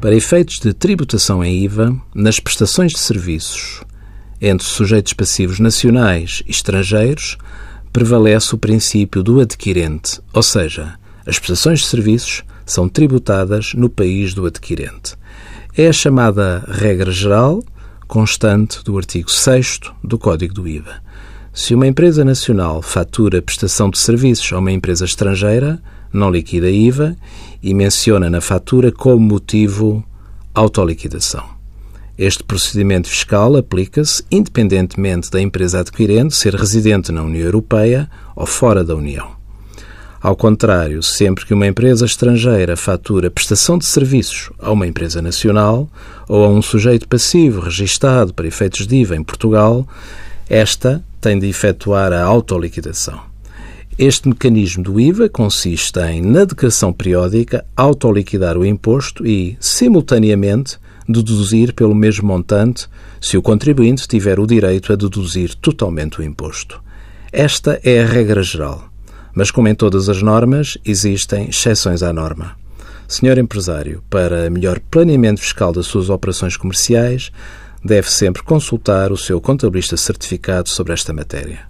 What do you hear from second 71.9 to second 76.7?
à norma. Senhor empresário, para melhor planeamento fiscal das suas operações